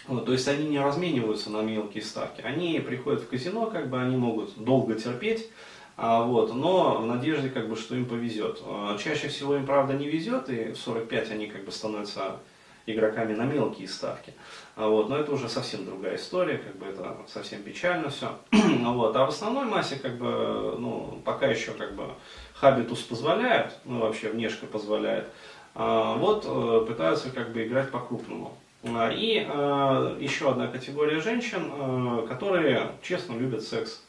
Вот, 0.08 0.26
то 0.26 0.32
есть 0.32 0.48
они 0.48 0.68
не 0.68 0.80
размениваются 0.80 1.52
на 1.52 1.62
мелкие 1.62 2.04
ставки. 2.04 2.42
Они 2.42 2.80
приходят 2.80 3.22
в 3.22 3.28
казино, 3.28 3.68
как 3.68 3.90
бы 3.90 4.02
они 4.02 4.18
могут 4.18 4.58
долго 4.58 4.96
терпеть, 4.96 5.48
а, 5.96 6.24
вот, 6.24 6.56
но 6.56 7.02
в 7.02 7.06
надежде, 7.06 7.50
как 7.50 7.70
бы, 7.70 7.76
что 7.76 7.96
им 7.96 8.06
повезет. 8.06 8.64
А, 8.66 8.98
чаще 8.98 9.28
всего 9.28 9.56
им, 9.58 9.68
правда, 9.68 9.94
не 9.94 10.08
везет, 10.08 10.50
и 10.50 10.72
в 10.72 10.78
45 10.78 11.30
они 11.30 11.46
как 11.46 11.66
бы 11.66 11.72
становятся 11.72 12.40
игроками 12.88 13.36
на 13.36 13.44
мелкие 13.44 13.88
ставки. 13.88 14.34
А 14.76 14.88
вот, 14.88 15.10
но 15.10 15.18
это 15.18 15.32
уже 15.32 15.48
совсем 15.48 15.86
другая 15.86 16.16
история, 16.16 16.58
как 16.58 16.78
бы 16.78 16.88
это 16.88 17.18
совсем 17.28 17.62
печально 17.62 18.10
все. 18.10 18.40
вот, 18.52 19.16
а 19.16 19.26
в 19.26 19.30
основной 19.30 19.66
массе, 19.66 19.98
как 19.98 20.18
бы, 20.18 20.78
ну, 20.80 21.22
пока 21.26 21.48
еще 21.48 21.72
как 21.72 21.94
бы 21.96 22.06
хабитус 22.54 23.02
позволяет, 23.02 23.74
ну 23.86 24.00
вообще 24.00 24.30
внешка 24.30 24.66
позволяет, 24.66 25.26
а, 25.26 25.32
вот 25.78 26.46
э, 26.48 26.86
пытаются 26.88 27.30
как 27.30 27.52
бы 27.54 27.66
играть 27.66 27.92
по-крупному. 27.92 28.58
А, 28.84 29.12
и 29.12 29.46
э, 29.48 30.18
еще 30.20 30.50
одна 30.50 30.68
категория 30.68 31.22
женщин, 31.22 31.72
э, 31.72 32.28
которые 32.28 32.94
честно 33.04 33.34
любят 33.34 33.64
секс. 33.64 34.02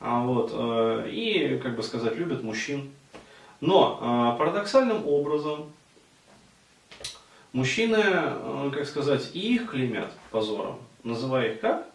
Вот, 0.00 0.52
и, 1.06 1.58
как 1.62 1.76
бы 1.76 1.82
сказать, 1.82 2.14
любят 2.16 2.42
мужчин. 2.42 2.90
Но 3.62 4.36
парадоксальным 4.38 5.08
образом 5.08 5.72
Мужчины, 7.54 8.02
как 8.72 8.84
сказать, 8.84 9.30
и 9.32 9.54
их 9.54 9.70
клеймят 9.70 10.12
позором, 10.32 10.80
называя 11.04 11.52
их 11.52 11.60
как? 11.60 11.86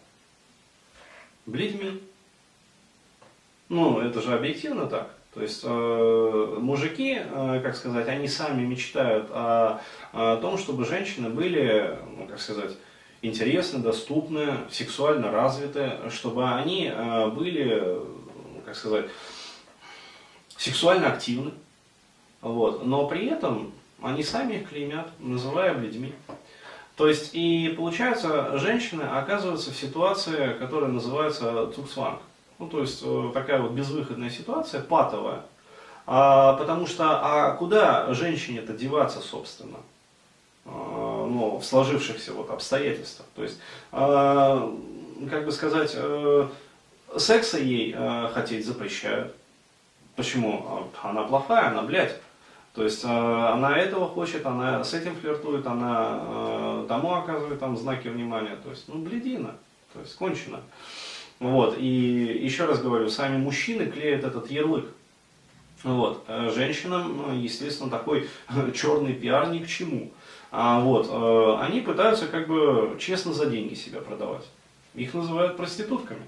Бледьми. 1.44 2.02
Ну, 3.68 4.00
это 4.00 4.22
же 4.22 4.34
объективно 4.34 4.86
так. 4.86 5.14
То 5.34 5.42
есть 5.42 5.60
э, 5.62 6.56
мужики, 6.58 7.18
э, 7.22 7.60
как 7.62 7.76
сказать, 7.76 8.08
они 8.08 8.26
сами 8.26 8.66
мечтают 8.66 9.30
о, 9.30 9.80
о 10.12 10.36
том, 10.38 10.58
чтобы 10.58 10.84
женщины 10.84 11.28
были, 11.30 11.96
ну, 12.16 12.26
как 12.26 12.40
сказать, 12.40 12.72
интересны, 13.22 13.78
доступны, 13.78 14.58
сексуально 14.70 15.30
развиты, 15.30 15.92
чтобы 16.10 16.50
они 16.50 16.90
э, 16.92 17.28
были, 17.28 18.00
как 18.64 18.74
сказать, 18.74 19.06
сексуально 20.56 21.12
активны. 21.12 21.52
Вот. 22.40 22.84
Но 22.84 23.06
при 23.06 23.26
этом 23.26 23.72
они 24.02 24.24
сами 24.24 24.54
их 24.54 24.68
клеймят, 24.68 25.10
называя 25.20 25.74
людьми. 25.74 26.12
То 26.96 27.06
есть, 27.06 27.30
и 27.34 27.72
получается, 27.76 28.58
женщины 28.58 29.02
оказываются 29.02 29.70
в 29.70 29.76
ситуации, 29.76 30.54
которая 30.58 30.90
называется 30.90 31.70
цуксванг. 31.74 32.20
Ну, 32.60 32.68
то 32.68 32.80
есть, 32.80 33.00
э, 33.02 33.30
такая 33.32 33.60
вот 33.60 33.72
безвыходная 33.72 34.28
ситуация, 34.28 34.82
патовая. 34.82 35.42
А, 36.06 36.52
потому 36.52 36.86
что, 36.86 37.04
а 37.22 37.52
куда 37.56 38.12
женщине-то 38.12 38.74
деваться, 38.74 39.20
собственно? 39.20 39.78
А, 40.66 41.26
ну, 41.26 41.56
в 41.56 41.64
сложившихся 41.64 42.34
вот 42.34 42.50
обстоятельствах. 42.50 43.26
То 43.34 43.42
есть, 43.42 43.58
а, 43.92 44.72
как 45.30 45.46
бы 45.46 45.52
сказать, 45.52 45.92
а, 45.96 46.50
секса 47.16 47.58
ей 47.58 47.94
а, 47.96 48.30
хотеть 48.34 48.66
запрещают. 48.66 49.34
Почему? 50.14 50.90
Она 51.02 51.22
плохая, 51.22 51.68
она, 51.68 51.80
блядь. 51.80 52.20
То 52.74 52.84
есть 52.84 53.04
э, 53.04 53.08
она 53.08 53.76
этого 53.76 54.06
хочет, 54.06 54.46
она 54.46 54.84
с 54.84 54.94
этим 54.94 55.16
флиртует, 55.16 55.66
она 55.66 56.20
э, 56.22 56.86
тому 56.88 57.14
оказывает 57.14 57.58
там 57.58 57.76
знаки 57.76 58.06
внимания. 58.08 58.56
То 58.62 58.70
есть, 58.70 58.86
ну, 58.86 58.96
бледина, 58.96 59.56
то 59.92 60.00
есть 60.00 60.14
кончено. 60.14 60.60
Вот, 61.40 61.76
и 61.78 61.86
еще 61.86 62.66
раз 62.66 62.80
говорю, 62.80 63.08
сами 63.08 63.36
мужчины 63.38 63.86
клеят 63.86 64.24
этот 64.24 64.50
ярлык. 64.50 64.86
Вот, 65.82 66.24
э, 66.28 66.50
женщинам, 66.54 67.40
естественно, 67.40 67.90
такой 67.90 68.28
черный 68.74 69.14
пиар 69.14 69.50
ни 69.50 69.58
к 69.58 69.66
чему. 69.66 70.10
А 70.52 70.80
вот, 70.80 71.08
они 71.62 71.80
пытаются 71.80 72.26
как 72.26 72.48
бы 72.48 72.96
честно 73.00 73.32
за 73.32 73.46
деньги 73.46 73.74
себя 73.74 74.00
продавать. 74.00 74.44
Их 74.94 75.14
называют 75.14 75.56
проститутками. 75.56 76.22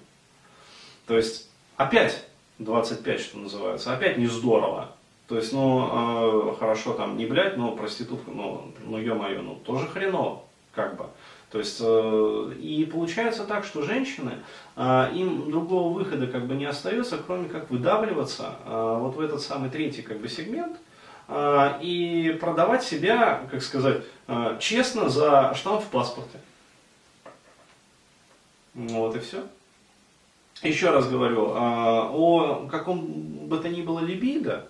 То 1.06 1.16
есть, 1.16 1.50
опять 1.76 2.24
25, 2.58 3.20
что 3.20 3.38
называется, 3.38 3.92
опять 3.92 4.18
не 4.18 4.26
здорово. 4.26 4.92
То 5.28 5.36
есть, 5.36 5.52
ну, 5.52 6.52
э, 6.52 6.56
хорошо 6.58 6.92
там 6.94 7.16
не 7.16 7.26
блять, 7.26 7.56
но 7.56 7.72
проститутка, 7.72 8.30
ну, 8.30 8.72
ну 8.84 8.98
ё-моё, 8.98 9.42
ну, 9.42 9.54
тоже 9.56 9.86
хреново, 9.86 10.42
как 10.72 10.96
бы. 10.96 11.06
То 11.52 11.58
есть, 11.58 11.80
э, 11.82 12.52
и 12.58 12.86
получается 12.86 13.44
так, 13.44 13.66
что 13.66 13.82
женщины, 13.82 14.32
э, 14.74 15.10
им 15.14 15.50
другого 15.50 15.92
выхода 15.92 16.26
как 16.26 16.46
бы 16.46 16.54
не 16.54 16.64
остается, 16.64 17.18
кроме 17.18 17.50
как 17.50 17.70
выдавливаться 17.70 18.54
э, 18.64 18.96
вот 18.98 19.16
в 19.16 19.20
этот 19.20 19.42
самый 19.42 19.68
третий 19.68 20.00
как 20.00 20.18
бы 20.18 20.28
сегмент, 20.28 20.78
и 21.80 22.36
продавать 22.40 22.82
себя, 22.82 23.46
как 23.50 23.62
сказать, 23.62 24.02
честно 24.58 25.08
за 25.08 25.54
штамп 25.54 25.82
в 25.82 25.86
паспорте. 25.86 26.38
Вот 28.74 29.16
и 29.16 29.20
все. 29.20 29.42
Еще 30.62 30.90
раз 30.90 31.08
говорю, 31.08 31.52
о 31.54 32.68
каком 32.70 33.06
бы 33.06 33.56
то 33.58 33.68
ни 33.68 33.80
было 33.80 34.00
либидо, 34.00 34.68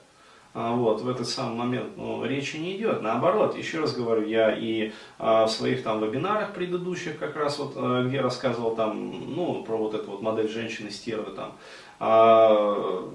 вот, 0.55 1.01
в 1.01 1.09
этот 1.09 1.29
самый 1.29 1.57
момент 1.57 1.97
ну, 1.97 2.25
речи 2.25 2.57
не 2.57 2.77
идет. 2.77 3.01
Наоборот, 3.01 3.57
еще 3.57 3.81
раз 3.81 3.95
говорю, 3.95 4.27
я 4.27 4.55
и 4.55 4.93
а, 5.19 5.47
в 5.47 5.51
своих 5.51 5.83
там 5.83 6.05
вебинарах 6.05 6.53
предыдущих, 6.53 7.19
как 7.19 7.37
раз 7.37 7.59
вот, 7.59 7.73
а, 7.77 8.05
где 8.05 8.21
рассказывал 8.21 8.75
там, 8.75 9.35
ну, 9.35 9.63
про 9.63 9.77
вот 9.77 9.95
эту 9.95 10.11
вот 10.11 10.21
модель 10.21 10.49
женщины 10.49 10.91
стервы 10.91 11.33
там, 11.33 11.55
а, 12.01 13.09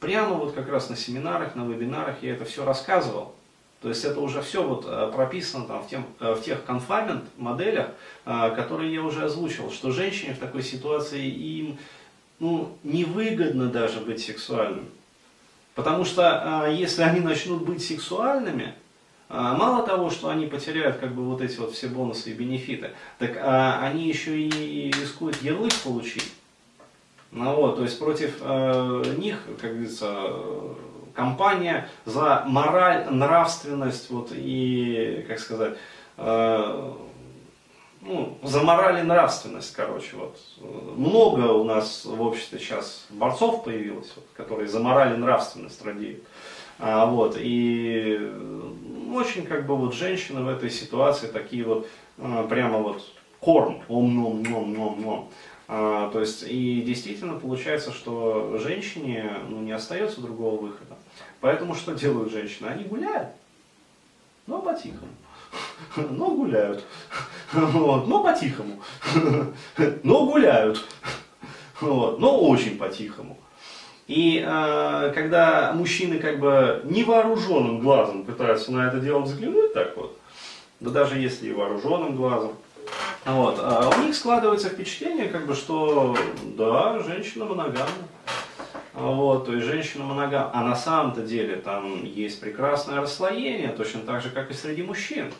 прямо 0.00 0.34
вот 0.34 0.52
как 0.52 0.68
раз 0.68 0.90
на 0.90 0.96
семинарах, 0.96 1.54
на 1.54 1.64
вебинарах 1.64 2.22
я 2.22 2.32
это 2.32 2.44
все 2.44 2.64
рассказывал. 2.64 3.34
То 3.80 3.90
есть 3.90 4.04
это 4.04 4.18
уже 4.18 4.42
все 4.42 4.60
вот 4.64 4.84
а, 4.88 5.12
прописано 5.12 5.64
там 5.64 5.84
в, 5.84 5.88
тем, 5.88 6.06
в 6.18 6.40
тех 6.40 6.64
конфаймент 6.64 7.24
моделях, 7.36 7.90
которые 8.24 8.92
я 8.92 9.02
уже 9.02 9.24
озвучил, 9.24 9.70
что 9.70 9.92
женщине 9.92 10.34
в 10.34 10.40
такой 10.40 10.64
ситуации 10.64 11.24
им 11.24 11.78
ну, 12.40 12.76
невыгодно 12.82 13.66
даже 13.66 14.00
быть 14.00 14.20
сексуальным. 14.20 14.88
Потому 15.78 16.04
что 16.04 16.62
а, 16.64 16.68
если 16.68 17.02
они 17.02 17.20
начнут 17.20 17.62
быть 17.62 17.86
сексуальными, 17.86 18.74
а, 19.28 19.56
мало 19.56 19.86
того, 19.86 20.10
что 20.10 20.28
они 20.28 20.46
потеряют 20.46 20.96
как 20.96 21.14
бы 21.14 21.22
вот 21.22 21.40
эти 21.40 21.56
вот 21.58 21.72
все 21.72 21.86
бонусы 21.86 22.30
и 22.30 22.34
бенефиты, 22.34 22.90
так 23.20 23.36
а, 23.36 23.78
они 23.84 24.08
еще 24.08 24.36
и 24.36 24.90
рискуют 24.90 25.40
ярлык 25.40 25.72
получить. 25.84 26.32
Ну, 27.30 27.54
вот, 27.54 27.76
то 27.76 27.84
есть 27.84 27.96
против 27.96 28.40
них, 29.18 29.38
как 29.60 29.70
говорится, 29.70 30.32
компания 31.14 31.88
за 32.06 32.42
мораль, 32.46 33.06
нравственность 33.12 34.10
вот, 34.10 34.32
и, 34.32 35.24
как 35.28 35.38
сказать, 35.38 35.76
ну, 38.08 38.38
за 38.42 38.62
мораль 38.62 39.00
и 39.00 39.02
нравственность, 39.02 39.74
короче, 39.74 40.16
вот. 40.16 40.38
Много 40.96 41.52
у 41.52 41.64
нас 41.64 42.06
в 42.06 42.20
обществе 42.22 42.58
сейчас 42.58 43.06
борцов 43.10 43.64
появилось, 43.64 44.10
вот, 44.16 44.24
которые 44.34 44.66
за 44.66 44.80
мораль 44.80 45.14
и 45.14 45.18
нравственность 45.18 45.84
радеют. 45.84 46.24
А, 46.78 47.06
вот, 47.06 47.36
и 47.38 48.32
очень 49.14 49.44
как 49.44 49.66
бы 49.66 49.76
вот 49.76 49.94
женщины 49.94 50.42
в 50.42 50.48
этой 50.48 50.70
ситуации 50.70 51.26
такие 51.26 51.64
вот, 51.64 51.86
а, 52.18 52.46
прямо 52.46 52.78
вот 52.78 53.04
корм, 53.40 53.82
ом 53.88 54.14
ном 54.14 54.42
ном 54.42 54.72
ном 54.72 55.02
ном 55.02 55.30
а, 55.70 56.10
то 56.10 56.20
есть, 56.20 56.44
и 56.48 56.80
действительно 56.80 57.38
получается, 57.38 57.92
что 57.92 58.56
женщине 58.58 59.30
ну, 59.50 59.60
не 59.60 59.72
остается 59.72 60.22
другого 60.22 60.58
выхода. 60.58 60.96
Поэтому 61.40 61.74
что 61.74 61.92
делают 61.92 62.32
женщины? 62.32 62.68
Они 62.68 62.84
гуляют, 62.84 63.28
но 64.46 64.62
по-тихому 64.62 65.12
но 65.96 66.30
гуляют. 66.30 66.84
Вот, 67.52 68.06
но 68.08 68.22
по-тихому. 68.22 68.82
Но 70.02 70.26
гуляют. 70.26 70.84
Вот, 71.80 72.18
но 72.18 72.40
очень 72.40 72.76
по-тихому. 72.76 73.38
И 74.06 74.44
э, 74.44 75.12
когда 75.14 75.72
мужчины 75.74 76.18
как 76.18 76.40
бы 76.40 76.80
невооруженным 76.84 77.80
глазом 77.80 78.24
пытаются 78.24 78.72
на 78.72 78.88
это 78.88 79.00
дело 79.00 79.20
взглянуть 79.20 79.74
так 79.74 79.96
вот, 79.96 80.18
да 80.80 80.90
даже 80.90 81.18
если 81.18 81.48
и 81.48 81.52
вооруженным 81.52 82.16
глазом, 82.16 82.52
вот, 83.26 83.58
а 83.60 83.90
у 83.94 84.02
них 84.02 84.14
складывается 84.14 84.70
впечатление, 84.70 85.28
как 85.28 85.46
бы, 85.46 85.54
что 85.54 86.16
да, 86.56 87.00
женщина 87.00 87.44
моногамна. 87.44 88.08
Вот, 88.98 89.46
то 89.46 89.54
есть 89.54 89.66
женщина 89.66 90.04
моногамна. 90.04 90.50
А 90.52 90.64
на 90.64 90.74
самом-то 90.74 91.22
деле 91.22 91.56
там 91.56 92.04
есть 92.04 92.40
прекрасное 92.40 93.00
расслоение, 93.00 93.68
точно 93.68 94.00
так 94.00 94.22
же, 94.22 94.30
как 94.30 94.50
и 94.50 94.54
среди 94.54 94.82
мужчин. 94.82 95.32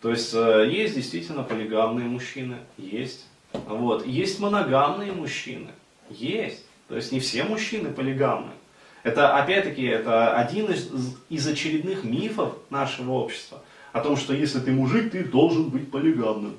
То 0.00 0.10
есть 0.10 0.32
э, 0.34 0.68
есть 0.70 0.94
действительно 0.94 1.42
полигамные 1.42 2.06
мужчины, 2.06 2.58
есть. 2.76 3.26
Вот. 3.52 4.06
Есть 4.06 4.38
моногамные 4.40 5.12
мужчины, 5.12 5.70
есть. 6.10 6.64
То 6.88 6.96
есть 6.96 7.12
не 7.12 7.20
все 7.20 7.44
мужчины 7.44 7.90
полигамны. 7.90 8.52
Это, 9.02 9.36
опять-таки, 9.36 9.84
это 9.84 10.36
один 10.36 10.66
из, 10.66 10.88
из 11.28 11.46
очередных 11.46 12.04
мифов 12.04 12.54
нашего 12.70 13.12
общества. 13.12 13.62
О 13.92 14.00
том, 14.00 14.16
что 14.16 14.32
если 14.34 14.60
ты 14.60 14.70
мужик, 14.70 15.10
ты 15.10 15.24
должен 15.24 15.70
быть 15.70 15.90
полигамным. 15.90 16.54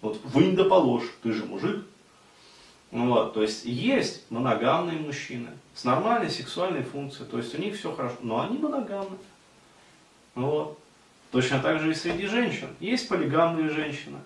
Вот 0.00 0.20
вы 0.24 0.44
не 0.44 0.52
доположь, 0.52 1.04
ты 1.22 1.32
же 1.32 1.44
мужик. 1.44 1.84
Вот, 2.94 3.34
то 3.34 3.42
есть 3.42 3.64
есть 3.64 4.22
моногамные 4.30 5.00
мужчины 5.00 5.48
с 5.74 5.82
нормальной 5.82 6.30
сексуальной 6.30 6.84
функцией, 6.84 7.28
то 7.28 7.38
есть 7.38 7.52
у 7.52 7.60
них 7.60 7.76
все 7.76 7.92
хорошо, 7.92 8.14
но 8.22 8.40
они 8.40 8.56
моногамны. 8.56 9.16
Вот. 10.36 10.78
Точно 11.32 11.58
так 11.58 11.80
же 11.80 11.90
и 11.90 11.94
среди 11.94 12.26
женщин. 12.26 12.68
Есть 12.78 13.08
полигамные 13.08 13.68
женщины 13.68 14.18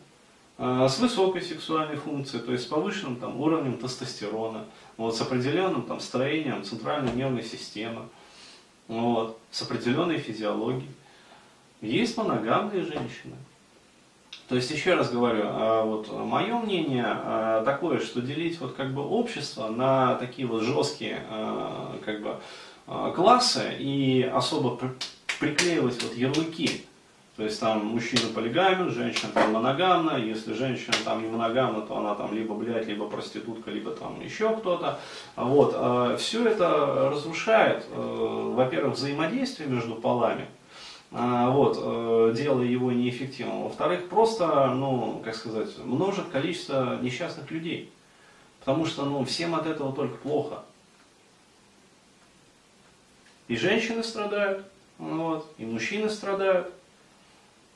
э, 0.59 0.87
с 0.87 0.99
высокой 0.99 1.41
сексуальной 1.41 1.97
функцией, 1.97 2.45
то 2.45 2.53
есть 2.53 2.65
с 2.65 2.67
повышенным 2.67 3.17
там, 3.17 3.41
уровнем 3.41 3.79
тестостерона, 3.79 4.67
вот, 4.99 5.17
с 5.17 5.21
определенным 5.23 5.85
там, 5.85 5.99
строением 5.99 6.63
центральной 6.63 7.15
нервной 7.15 7.45
системы, 7.45 8.03
вот, 8.87 9.41
с 9.51 9.63
определенной 9.63 10.19
физиологией. 10.19 10.93
Есть 11.81 12.19
моногамные 12.19 12.83
женщины. 12.83 13.37
То 14.49 14.57
есть, 14.57 14.71
еще 14.71 14.95
раз 14.95 15.11
говорю, 15.11 15.43
а, 15.45 15.85
вот 15.85 16.11
мое 16.11 16.57
мнение 16.57 17.05
а, 17.07 17.63
такое, 17.65 18.01
что 18.01 18.23
делить 18.23 18.59
вот 18.61 18.75
как 18.75 18.95
бы 18.95 19.07
общество 19.07 19.69
на 19.69 20.15
такие 20.15 20.49
вот 20.49 20.63
жесткие 20.63 21.23
а, 21.29 21.99
как 22.05 22.23
бы 22.23 22.37
классы 23.15 23.75
и 23.79 24.23
особо 24.23 24.79
приклеивать 25.39 26.03
вот 26.03 26.15
ярлыки. 26.15 26.87
То 27.37 27.45
есть 27.45 27.61
там 27.61 27.85
мужчина 27.85 28.33
полигамен, 28.35 28.91
женщина 28.91 29.31
там 29.33 29.53
моногамна, 29.53 30.17
если 30.17 30.55
женщина 30.55 30.97
там 31.05 31.23
не 31.23 31.29
моногамна, 31.29 31.83
то 31.83 31.99
она 31.99 32.15
там 32.15 32.35
либо 32.35 32.55
блядь, 32.55 32.89
либо 32.89 33.07
проститутка, 33.07 33.71
либо 33.71 33.91
там 33.93 34.21
еще 34.21 34.57
кто-то. 34.57 34.99
Вот. 35.37 36.19
Все 36.19 36.49
это 36.49 37.11
разрушает, 37.13 37.87
э, 37.93 38.53
во-первых, 38.55 38.97
взаимодействие 38.97 39.69
между 39.69 39.95
полами, 39.95 40.47
вот, 41.11 41.79
э, 41.81 42.35
делая 42.37 42.67
его 42.67 42.93
неэффективным. 42.93 43.63
Во-вторых, 43.65 44.09
просто, 44.09 44.67
ну, 44.75 45.23
как 45.25 45.35
сказать, 45.35 45.71
множит 45.79 46.29
количество 46.29 46.99
несчастных 47.01 47.51
людей. 47.51 47.91
Потому 48.61 48.85
что, 48.85 49.05
ну, 49.05 49.25
всем 49.25 49.55
от 49.55 49.67
этого 49.67 49.95
только 49.95 50.17
плохо. 50.19 50.63
И 53.47 53.57
женщины 53.57 54.03
страдают, 54.03 54.67
вот, 54.99 55.51
и 55.57 55.65
мужчины 55.65 56.11
страдают. 56.11 56.71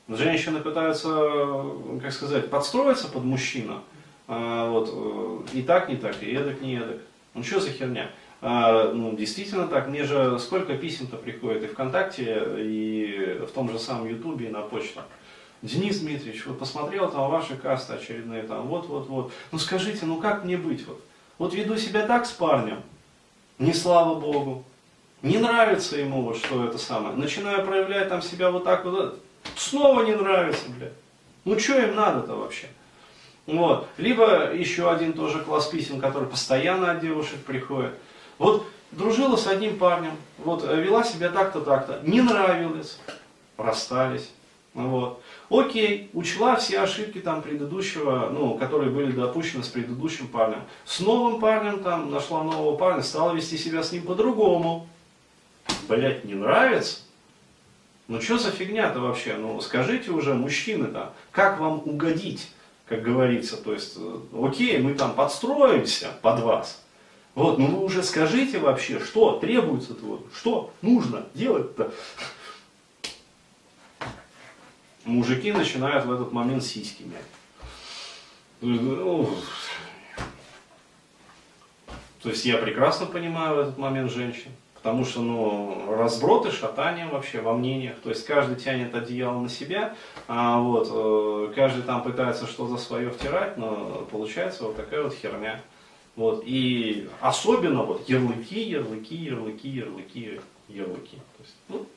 Женщины 0.07 0.59
пытаются, 0.59 1.63
как 2.01 2.11
сказать, 2.11 2.49
подстроиться 2.49 3.07
под 3.07 3.23
мужчину. 3.23 3.81
А, 4.27 4.69
вот, 4.69 4.89
э, 4.91 5.57
и 5.57 5.61
так 5.63 5.89
не 5.89 5.95
так, 5.95 6.21
и 6.21 6.31
эдак 6.31 6.61
не 6.61 6.75
эдак. 6.75 7.01
Ну 7.33 7.43
что 7.43 7.59
за 7.59 7.71
херня? 7.71 8.11
А, 8.45 8.91
ну, 8.91 9.15
действительно 9.15 9.69
так, 9.69 9.87
мне 9.87 10.03
же 10.03 10.37
сколько 10.37 10.75
писем-то 10.75 11.15
приходит 11.15 11.63
и 11.63 11.67
ВКонтакте, 11.67 12.43
и 12.57 13.39
в 13.47 13.51
том 13.51 13.71
же 13.71 13.79
самом 13.79 14.09
Ютубе, 14.09 14.47
и 14.47 14.49
на 14.49 14.61
почту. 14.61 14.99
Денис 15.61 15.99
Дмитриевич, 16.01 16.45
вот 16.45 16.59
посмотрел 16.59 17.09
там 17.09 17.31
ваши 17.31 17.55
касты 17.55 17.93
очередные, 17.93 18.43
там, 18.43 18.67
вот-вот-вот. 18.67 19.31
Ну 19.53 19.59
скажите, 19.59 20.05
ну 20.05 20.17
как 20.17 20.43
мне 20.43 20.57
быть? 20.57 20.85
Вот, 20.85 21.01
вот 21.37 21.53
веду 21.53 21.77
себя 21.77 22.05
так 22.05 22.25
с 22.25 22.31
парнем, 22.31 22.83
не 23.59 23.71
слава 23.71 24.19
Богу. 24.19 24.65
Не 25.21 25.37
нравится 25.37 25.95
ему 25.95 26.21
вот 26.21 26.35
что 26.35 26.65
это 26.65 26.77
самое. 26.77 27.15
Начинаю 27.15 27.65
проявлять 27.65 28.09
там 28.09 28.21
себя 28.21 28.51
вот 28.51 28.65
так 28.65 28.83
вот, 28.83 29.23
снова 29.55 30.03
не 30.03 30.15
нравится, 30.15 30.65
блядь. 30.77 30.91
Ну 31.45 31.57
что 31.57 31.79
им 31.79 31.95
надо-то 31.95 32.35
вообще? 32.35 32.67
Вот. 33.45 33.87
Либо 33.95 34.53
еще 34.53 34.91
один 34.91 35.13
тоже 35.13 35.39
класс 35.39 35.67
писем, 35.67 36.01
который 36.01 36.27
постоянно 36.27 36.91
от 36.91 36.99
девушек 36.99 37.39
приходит. 37.45 37.93
Вот 38.37 38.65
дружила 38.91 39.35
с 39.35 39.47
одним 39.47 39.77
парнем, 39.77 40.15
вот, 40.37 40.63
э, 40.63 40.81
вела 40.81 41.03
себя 41.03 41.29
так-то, 41.29 41.61
так-то, 41.61 42.01
не 42.03 42.21
нравилось, 42.21 42.99
расстались. 43.57 44.29
Вот. 44.73 45.21
Окей, 45.49 46.09
учла 46.13 46.55
все 46.55 46.79
ошибки 46.79 47.19
там 47.19 47.43
предыдущего, 47.43 48.29
ну, 48.31 48.57
которые 48.57 48.89
были 48.89 49.11
допущены 49.11 49.63
с 49.63 49.67
предыдущим 49.67 50.27
парнем. 50.27 50.61
С 50.83 50.99
новым 50.99 51.39
парнем 51.39 51.83
там 51.83 52.09
нашла 52.09 52.43
нового 52.43 52.75
парня, 52.75 53.03
стала 53.03 53.33
вести 53.33 53.57
себя 53.57 53.83
с 53.83 53.91
ним 53.91 54.03
по-другому. 54.03 54.87
Блять, 55.87 56.25
не 56.25 56.33
нравится? 56.33 57.01
Ну 58.07 58.19
что 58.19 58.37
за 58.37 58.51
фигня-то 58.51 58.99
вообще? 58.99 59.35
Ну 59.35 59.61
скажите 59.61 60.11
уже, 60.11 60.33
мужчины 60.33 60.87
там, 60.87 61.11
как 61.31 61.59
вам 61.59 61.83
угодить, 61.85 62.49
как 62.87 63.03
говорится. 63.03 63.57
То 63.57 63.73
есть, 63.73 63.93
э, 63.97 64.19
окей, 64.41 64.79
мы 64.79 64.95
там 64.95 65.13
подстроимся 65.13 66.09
под 66.21 66.39
вас. 66.41 66.82
Вот, 67.35 67.57
ну 67.57 67.67
вы 67.67 67.85
уже 67.85 68.03
скажите 68.03 68.59
вообще, 68.59 68.99
что 68.99 69.39
требуется-то, 69.39 70.05
вот, 70.05 70.27
что 70.35 70.71
нужно 70.81 71.25
делать-то. 71.33 71.91
Мужики 75.05 75.51
начинают 75.51 76.05
в 76.05 76.13
этот 76.13 76.31
момент 76.31 76.63
сиськи 76.63 77.03
мять. 77.03 77.25
Ну, 78.61 79.29
то 82.21 82.29
есть 82.29 82.45
я 82.45 82.57
прекрасно 82.57 83.05
понимаю 83.05 83.55
в 83.55 83.59
этот 83.59 83.77
момент 83.77 84.11
женщин. 84.11 84.51
Потому 84.75 85.05
что, 85.05 85.21
ну, 85.21 85.95
разброты, 85.95 86.51
шатания 86.51 87.07
вообще 87.07 87.39
во 87.39 87.53
мнениях. 87.53 87.95
То 88.01 88.09
есть 88.09 88.25
каждый 88.25 88.57
тянет 88.57 88.93
одеяло 88.93 89.39
на 89.39 89.47
себя, 89.47 89.95
а 90.27 90.59
вот, 90.59 90.89
э, 90.91 91.53
каждый 91.55 91.83
там 91.83 92.03
пытается 92.03 92.47
что-то 92.47 92.77
свое 92.77 93.09
втирать, 93.09 93.55
но 93.57 94.05
получается 94.11 94.65
вот 94.65 94.75
такая 94.75 95.03
вот 95.03 95.13
херня. 95.13 95.61
Вот, 96.15 96.43
и 96.45 97.09
особенно 97.21 97.83
вот 97.83 98.07
ярлыки, 98.07 98.61
ярлыки, 98.61 99.15
ярлыки, 99.15 99.67
ярлыки, 99.67 100.41
ярлыки. 100.67 101.17
Есть, 101.39 101.55
ну, 101.69 101.87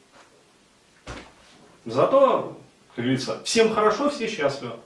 зато, 1.85 2.57
как 2.95 3.05
говорится, 3.05 3.43
всем 3.45 3.75
хорошо, 3.75 4.09
все 4.09 4.27
счастливы. 4.27 4.77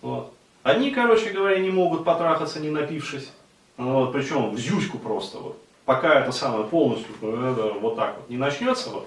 Вот. 0.00 0.32
Одни, 0.62 0.90
короче 0.90 1.30
говоря, 1.30 1.58
не 1.58 1.70
могут 1.70 2.04
потрахаться, 2.04 2.58
не 2.58 2.70
напившись. 2.70 3.30
Вот, 3.76 4.12
причем 4.12 4.50
в 4.50 4.58
зюську 4.58 4.98
просто. 4.98 5.38
Вот. 5.38 5.62
Пока 5.84 6.20
это 6.20 6.32
самое 6.32 6.64
полностью 6.64 7.14
это, 7.22 7.74
вот 7.78 7.96
так 7.96 8.16
вот 8.16 8.30
не 8.30 8.38
начнется, 8.38 8.90
вот, 8.90 9.06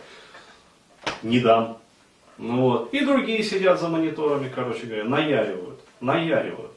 не 1.23 1.39
дам. 1.39 1.79
Ну, 2.37 2.61
вот. 2.61 2.93
И 2.93 3.03
другие 3.03 3.43
сидят 3.43 3.79
за 3.81 3.89
мониторами, 3.89 4.49
короче 4.53 4.85
говоря, 4.85 5.03
наяривают. 5.03 5.79
Наяривают. 5.99 6.68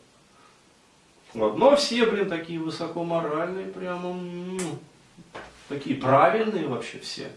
Вот. 1.34 1.56
Но 1.56 1.76
все, 1.76 2.06
блин, 2.06 2.28
такие 2.28 2.58
высокоморальные, 2.58 3.66
прямо, 3.66 4.12
ну, 4.12 4.58
такие 5.68 5.96
правильные 5.96 6.66
вообще 6.66 6.98
все. 6.98 7.30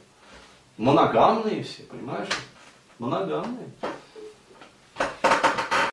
Моногамные 0.77 1.63
все, 1.63 1.83
понимаешь? 1.83 2.29
Моногамные. 2.99 3.69